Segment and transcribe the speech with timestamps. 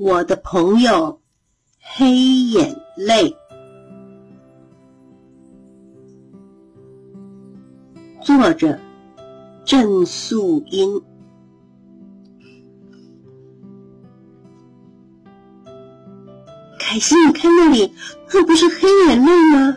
[0.00, 1.20] 我的朋友
[1.78, 3.36] 黑眼泪，
[8.22, 8.78] 作者
[9.66, 11.02] 郑素英。
[16.78, 17.92] 凯西，你看那里，
[18.32, 19.76] 那不是黑眼泪吗？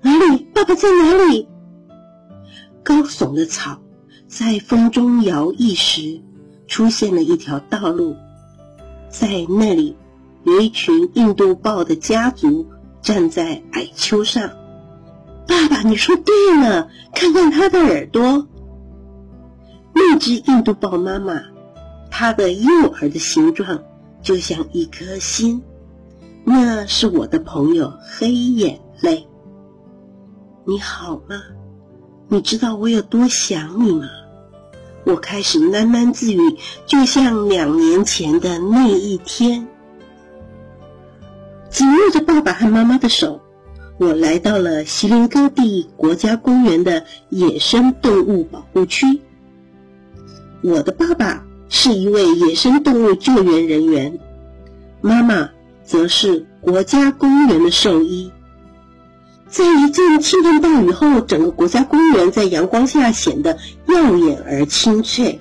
[0.00, 0.44] 哪里？
[0.54, 1.48] 爸爸在哪里？
[2.84, 3.82] 高耸的草
[4.28, 6.22] 在风中摇曳时，
[6.68, 8.14] 出现了一条道路。
[9.16, 9.96] 在那里，
[10.42, 12.66] 有一群印度豹的家族
[13.00, 14.50] 站在矮丘上。
[15.46, 18.48] 爸爸，你说对了，看看它的耳朵。
[19.92, 21.40] 那只印度豹妈妈，
[22.10, 23.84] 它的右耳的形状
[24.20, 25.62] 就像一颗心。
[26.42, 29.28] 那是我的朋友黑眼泪。
[30.66, 31.40] 你好吗？
[32.26, 34.08] 你知道我有多想你吗？
[35.04, 36.40] 我开始喃喃自语，
[36.86, 39.68] 就像两年前的那一天，
[41.70, 43.40] 紧握着爸爸和妈妈的手，
[43.98, 49.20] 我来到了锡林戈地国家公园的野生动物保护区。
[50.62, 54.18] 我的爸爸是一位野生动物救援人员，
[55.02, 55.50] 妈妈
[55.84, 58.32] 则是国家公园的兽医。
[59.54, 65.40] 在一阵倾盆大雨后，整个国家公园在阳光下显得耀眼而清脆，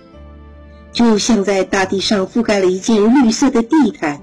[0.91, 4.21] 就像在大地上覆盖了一件绿色的地毯。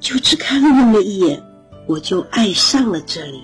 [0.00, 1.44] 就只看了那么一眼，
[1.86, 3.42] 我就爱上了这里。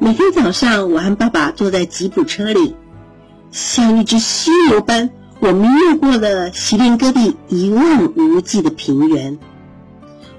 [0.00, 2.74] 每天早上，我和爸爸坐在吉普车里，
[3.52, 9.38] 像一只犀牛般，我们越过了锡林戈壁一望无际的平原。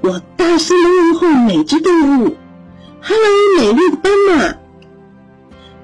[0.01, 2.35] 我大声的问候每只动物。
[3.07, 4.55] Hello，美丽的斑马，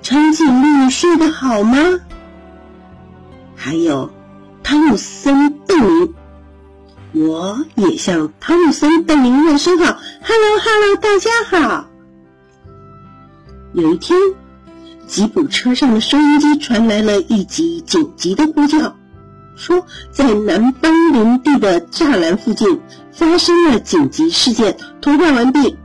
[0.02, 2.00] 长颈鹿睡得好吗？
[3.56, 4.12] 还有
[4.64, 6.16] 汤姆森邓林，
[7.14, 10.00] 我也向汤姆森邓林问声好。
[10.24, 11.86] Hello，Hello，大家好。
[13.74, 14.18] 有一天，
[15.06, 18.96] 吉普车上的收音机传来了一集紧急的呼叫，
[19.56, 22.82] 说在南邦林地的栅栏附近
[23.12, 25.78] 发生了紧急事件，通话完毕。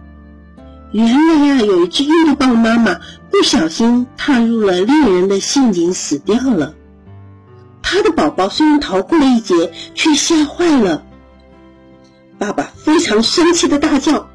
[0.96, 2.98] 原来呀，有一只印度豹妈妈
[3.30, 6.74] 不小心踏入了猎人的陷阱，死掉了。
[7.82, 11.04] 它的宝宝虽然逃过了一劫，却吓坏了。
[12.38, 14.30] 爸爸非常生气的大叫：“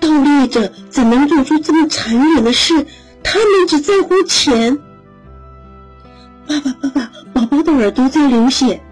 [0.00, 2.86] 盗猎者怎能做出这么残忍的事？
[3.22, 4.78] 他们只在乎钱。”
[6.48, 8.82] 爸爸，爸爸，宝宝的耳朵在流血。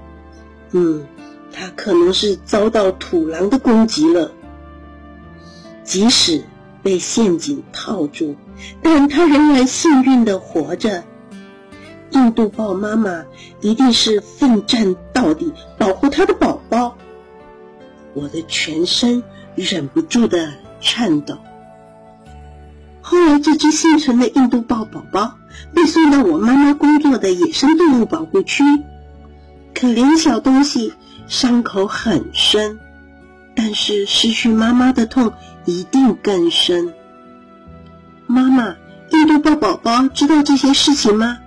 [0.73, 1.07] 嗯，
[1.51, 4.31] 他可能是遭到土狼的攻击了。
[5.85, 6.45] 即使。
[6.85, 8.37] 被陷阱套住，
[8.83, 11.03] 但他仍然幸运的活着。
[12.11, 13.25] 印度豹妈妈
[13.61, 16.97] 一定是奋战到底，保护她的宝宝。
[18.13, 19.25] 我的全身
[19.57, 21.39] 忍不住的颤抖。
[23.03, 25.39] 后来，这只幸存的印度豹宝宝
[25.75, 28.63] 被送到我妈妈工作的野生动物保护区。
[29.75, 30.93] 可怜小东西，
[31.27, 32.79] 伤口很深。
[33.57, 35.33] 但是失去妈妈的痛
[35.65, 36.95] 一定更深。
[38.27, 38.77] 妈妈，
[39.11, 41.39] 印度豹宝宝知道这些事情吗？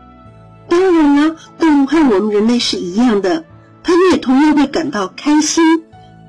[0.70, 3.46] 当然了，动物和我们人类是一样的，
[3.84, 5.84] 它们也同样会感到开心、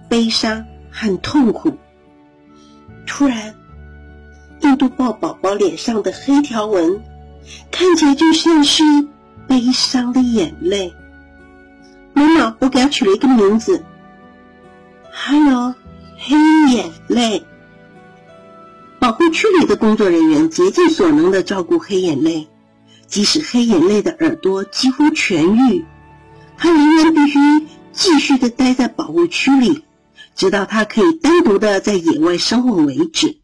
[0.08, 1.76] 悲伤和痛苦。
[3.06, 3.54] 突然，
[4.60, 7.00] 印度豹宝宝脸上的黑条纹
[7.70, 8.82] 看起来就像是
[9.46, 10.94] 悲伤的眼泪。
[12.12, 13.84] 妈妈，我给它取了一个名字。
[15.10, 15.74] 还有
[16.16, 16.36] 黑
[16.72, 17.44] 眼泪。
[19.08, 22.46] 保护区里的工作人员竭尽所能的照顾黑眼泪，
[23.06, 25.86] 即使黑眼泪的耳朵几乎痊愈，
[26.58, 27.38] 他仍然必须
[27.90, 29.82] 继续的待在保护区里，
[30.34, 33.38] 直到他可以单独的在野外生活为止。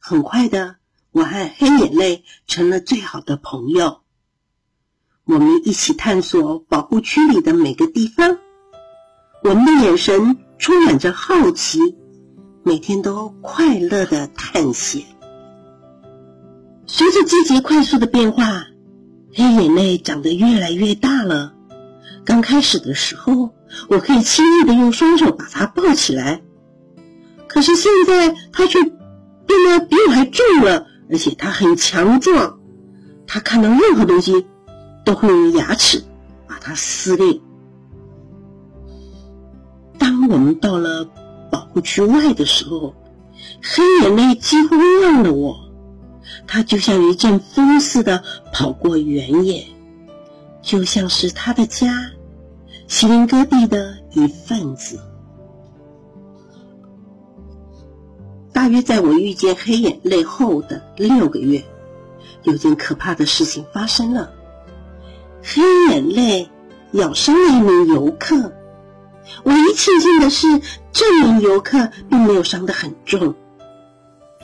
[0.00, 0.74] 很快的，
[1.12, 4.00] 我和黑眼泪成了最好的朋友。
[5.24, 8.38] 我们一起探索保护区里的每个地方，
[9.44, 10.38] 我们的眼神。
[10.56, 11.78] 充满着好奇，
[12.66, 15.02] 每天都快乐的探险。
[16.86, 18.64] 随着季节快速的变化，
[19.34, 21.52] 黑眼泪长得越来越大了。
[22.24, 23.50] 刚开始的时候，
[23.88, 26.40] 我可以轻易的用双手把它抱起来，
[27.48, 28.94] 可是现在它却变
[29.68, 32.58] 得比我还重了，而且它很强壮。
[33.26, 34.46] 它看到任何东西
[35.04, 36.02] 都会用牙齿
[36.46, 37.40] 把它撕裂。
[39.98, 41.08] 当我们到了
[41.74, 42.94] 保护区外的时候，
[43.60, 45.56] 黑眼泪几乎忘了我，
[46.46, 48.22] 它就像一阵风似的
[48.52, 49.66] 跑过原野，
[50.62, 52.12] 就像是他的家——
[52.86, 55.00] 锡林戈地的一份子。
[58.52, 61.64] 大约在我遇见黑眼泪后的六个月，
[62.44, 64.32] 有件可怕的事情发生了。
[65.42, 65.60] 黑
[65.90, 66.48] 眼泪
[66.92, 68.52] 咬伤了一名游客。
[69.44, 70.46] 唯一庆幸的是，
[70.94, 73.34] 这名游客并没有伤得很重。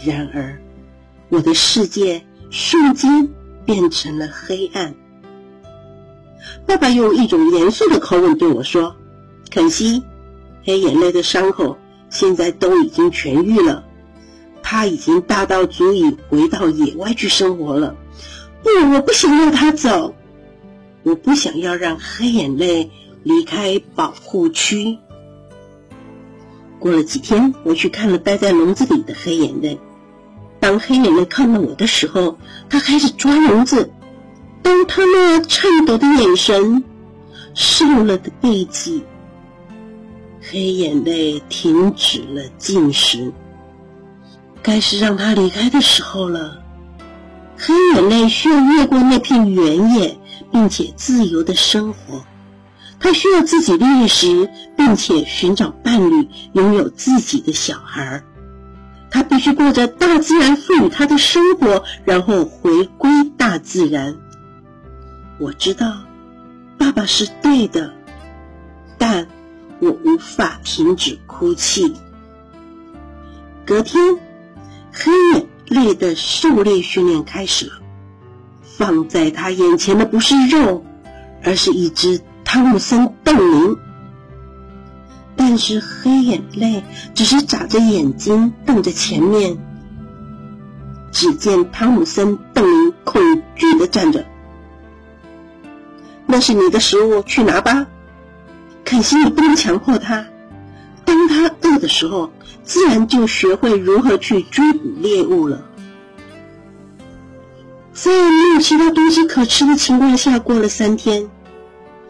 [0.05, 0.61] 然而，
[1.29, 3.29] 我的世界瞬间
[3.65, 4.95] 变成了黑暗。
[6.67, 8.97] 爸爸用一种严肃的口吻对我说
[9.49, 10.03] ：“肯西，
[10.65, 13.85] 黑眼泪的伤口现在都已经痊愈了，
[14.61, 17.95] 他已经大到足以回到野外去生活了。”
[18.65, 20.17] 不，我不想让他走，
[21.05, 22.91] 我不想要让黑眼泪
[23.23, 24.99] 离开保护区。
[26.81, 29.79] 过了几天，我去看了待在笼子里的黑眼泪。
[30.59, 32.39] 当黑眼泪看到我的时候，
[32.69, 33.93] 他开始抓笼子。
[34.63, 36.83] 当他那颤抖的眼神、
[37.55, 39.05] 瘦了的背脊，
[40.41, 43.33] 黑眼泪停止了进食，
[44.63, 46.63] 该是让他离开的时候了。
[47.57, 50.19] 黑眼泪需要越过那片原野，
[50.51, 52.25] 并且自由的生活。
[53.01, 58.23] 他需要自己猎食，并且寻找伴侣，拥有自己的小孩。
[59.11, 64.17] 他必须过着大自然赋予他的生活，然后回归大自然。
[65.39, 66.05] 我知道，
[66.79, 67.93] 爸爸是对的，
[68.99, 69.27] 但
[69.81, 71.95] 我无法停止哭泣。
[73.65, 74.19] 隔天，
[74.93, 77.73] 黑眼泪的狩猎训练开始了。
[78.63, 80.85] 放在他眼前的不是肉，
[81.43, 82.21] 而是一只
[82.53, 83.79] 汤姆森瞪羚。
[85.37, 86.83] 但是黑眼泪
[87.15, 89.57] 只是眨着眼睛瞪着前面。
[91.13, 93.23] 只见汤姆森瞪羚恐
[93.55, 94.27] 惧的站着。
[96.27, 97.87] 那是你的食物，去拿吧。
[98.85, 100.27] 肯西，你不能强迫他。
[101.05, 102.33] 当他饿的时候，
[102.65, 105.63] 自然就学会如何去追捕猎物了。
[107.93, 111.31] 在没有其他东西可吃的情况下，过了三天，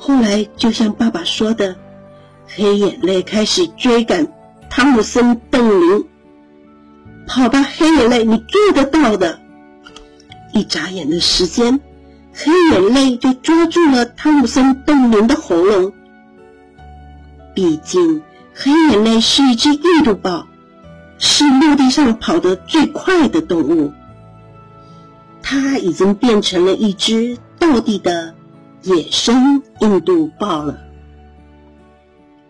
[0.01, 1.77] 后来就像爸爸说的，
[2.47, 4.27] 黑眼泪开始追赶
[4.71, 6.07] 汤姆森邓林。
[7.27, 9.39] 跑吧，黑眼泪，你做得到的。
[10.55, 11.81] 一眨眼的时间。
[12.33, 15.93] 黑眼泪就抓住了汤姆森邓林的喉咙。
[17.55, 18.23] 毕竟，
[18.55, 20.47] 黑眼泪是一只印度豹，
[21.19, 23.93] 是陆地上跑得最快的动物。
[25.43, 28.35] 它已经变成了一只道地的
[28.83, 30.79] 野生印度豹了。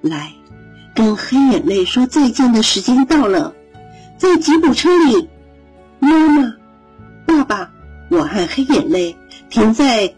[0.01, 0.33] 来，
[0.95, 3.55] 跟黑眼泪说再见的时间到了。
[4.17, 5.29] 在吉普车里，
[5.99, 6.57] 妈妈、
[7.27, 7.73] 爸爸，
[8.11, 9.17] 我和黑眼泪。
[9.49, 10.15] 停在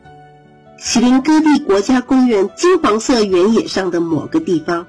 [0.77, 4.87] 锡林戈壁国家公园金黄色原野上的某个地方，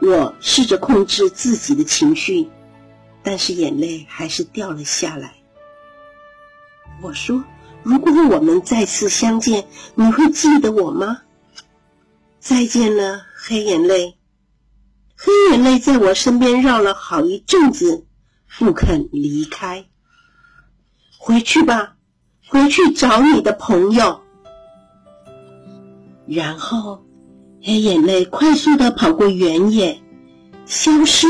[0.00, 2.48] 我试着控制自己的情绪，
[3.22, 5.32] 但是眼泪还是掉了下来。
[7.02, 7.42] 我说
[7.86, 11.22] ：“如果我们再次相见，你会记得我吗？”
[12.40, 14.18] 再见了，黑眼泪。
[15.16, 18.04] 黑眼泪在我身边绕了好一阵子，
[18.58, 19.86] 不肯离开。
[21.16, 21.94] 回去吧。
[22.48, 24.20] 回去找你的朋友，
[26.26, 27.04] 然后
[27.60, 30.00] 黑眼泪快速的跑过原野，
[30.64, 31.26] 消失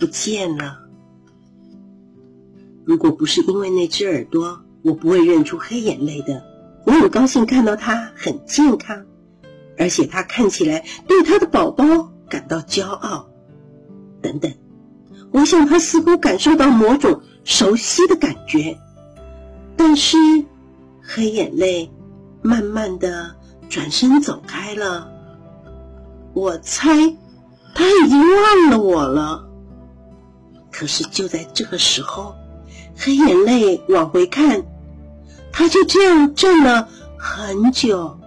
[0.00, 0.80] 不见了。
[2.84, 6.44] 如果不是因为那只耳朵，我不会认出黑眼泪的。
[6.84, 9.04] 我很高兴看到它很健康，
[9.78, 11.84] 而且它看起来对它的宝宝
[12.28, 13.28] 感到骄傲。
[14.20, 14.52] 等等，
[15.30, 18.78] 我想它似乎感受到某种熟悉的感觉。
[19.76, 20.16] 但是，
[21.02, 21.90] 黑眼泪
[22.42, 23.36] 慢慢的
[23.68, 25.10] 转身走开了。
[26.34, 26.88] 我猜
[27.74, 29.48] 他已经忘了我了。
[30.70, 32.34] 可是就在这个时候，
[32.96, 34.64] 黑眼泪往回看，
[35.52, 38.18] 他就这样站了很久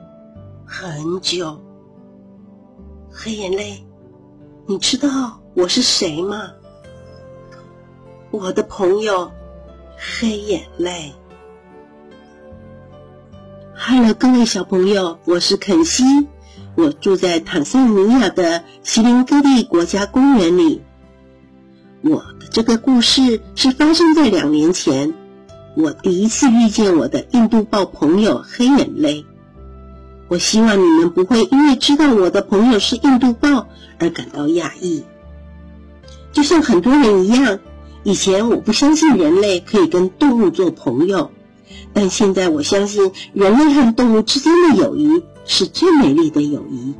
[0.66, 1.62] 很久。
[3.12, 3.86] 黑眼泪，
[4.68, 6.52] 你知道我是谁吗？
[8.30, 9.32] 我的朋友，
[9.98, 11.14] 黑眼泪。
[13.74, 16.04] Hello，各位小朋友，我是肯西，
[16.76, 20.84] 我住在坦桑尼亚的锡林戈地国家公园里。
[22.02, 25.14] 我的这个故事是发生在两年前，
[25.76, 29.26] 我第一次遇见我的印度豹朋友黑眼泪。
[30.30, 33.68] 我希望你们不会因为知道我的朋友是印度豹
[34.00, 35.04] 而感到讶异，
[36.32, 37.60] 就像很多人一样，
[38.04, 41.32] 以前我不相信人类可以跟动物做朋友。
[41.94, 46.94] 但现在我相信，人类和动物之间的友谊是最美丽的友谊。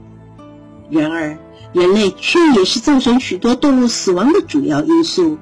[0.90, 1.38] 然而，
[1.72, 5.38] 人类却也是造成许多动物死亡的主要因素。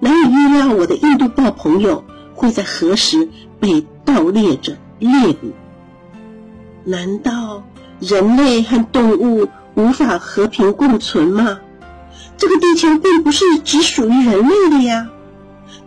[0.00, 3.28] 难以预料我的印度豹朋友会在何时
[3.60, 5.52] 被盗猎者猎捕。
[6.84, 7.64] 难道
[8.00, 11.60] 人类和动物无法和平共存吗？
[12.36, 15.08] 这个地球并不是只属于人类的呀，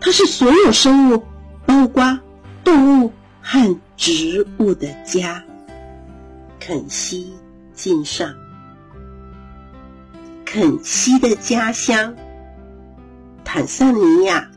[0.00, 1.22] 它是所有生物，
[1.66, 2.18] 包括
[2.64, 3.12] 动物
[3.42, 5.44] 和植物的家。
[6.58, 7.34] 肯西
[7.74, 8.34] 敬上，
[10.44, 12.14] 肯西的家乡
[13.44, 14.50] 坦桑尼亚。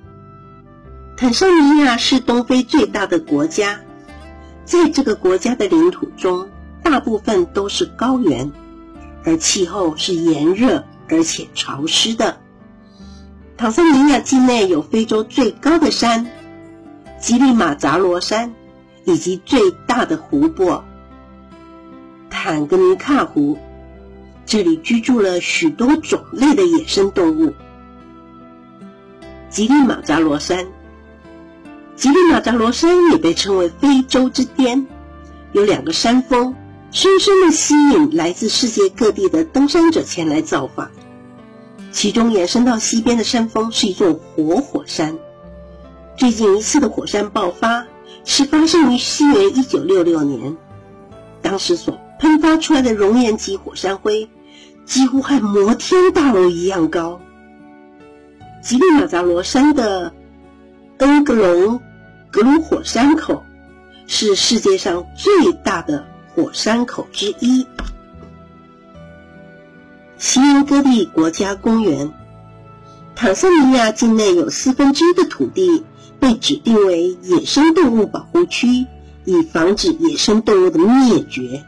[1.22, 3.82] 坦桑尼亚是东非最大的国家，
[4.66, 6.50] 在这个国家的领土中，
[6.82, 8.52] 大部分都是高原，
[9.24, 10.84] 而气候是炎热。
[11.10, 12.38] 而且潮湿的。
[13.56, 16.26] 坦桑尼亚境内有非洲最高的山——
[17.22, 18.56] 吉利马扎罗山，
[19.04, 20.84] 以及最大的湖泊——
[22.32, 23.60] 坦格尼卡湖。
[24.48, 27.54] 这里居住了许多种类的野生动物。
[29.50, 30.66] 吉利马扎罗山，
[32.02, 34.88] 吉利马扎罗山也被称为非洲之巅，
[35.52, 36.56] 有两个山峰，
[36.90, 40.90] 深深的吸引来自世界各地的登山者前来造访。
[41.92, 45.20] 其中延伸到西边的山峰是一座活火山。
[46.18, 47.86] 最近一次的火山爆发
[48.26, 50.58] 是发生于西元一九六六年，
[51.44, 54.28] 当时所喷发出来的熔岩级火山灰
[54.86, 57.22] 几乎和摩天大楼一样高。
[58.64, 60.12] 吉利马扎罗山的
[60.98, 61.80] 恩格隆
[62.32, 63.46] 格鲁火山口
[64.08, 67.68] 是世界上最大的火山口之一。
[70.18, 72.14] 西恩戈利国家公园，
[73.16, 75.84] 坦桑尼亚境内有四分之一的土地
[76.22, 78.86] 被指定为野生动物保护区，
[79.26, 81.66] 以防止野生动物的灭绝。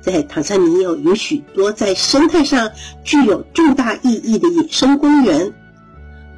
[0.00, 2.70] 在坦桑尼亚有许多在生态上
[3.04, 5.52] 具有重大意义的野生公园，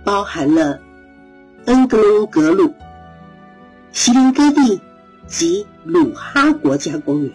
[0.03, 0.81] 包含了
[1.67, 2.75] 恩格隆格鲁、
[3.97, 4.83] 锡林戈地
[5.26, 7.33] 及鲁哈国家公园。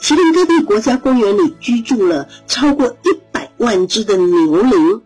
[0.00, 5.02] 麒麟戈地国家公园里居住了超过一百万只的牛羚，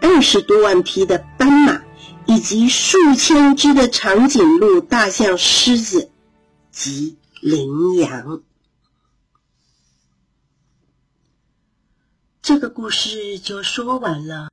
[0.00, 1.82] 二十多万匹的斑马，
[2.24, 6.10] 以及数千只的长颈鹿、大象、狮子
[6.72, 8.40] 及羚羊。
[12.40, 14.46] 这个故事就说完了。